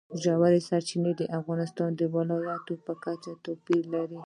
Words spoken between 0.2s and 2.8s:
ژورې سرچینې د افغانستان د ولایاتو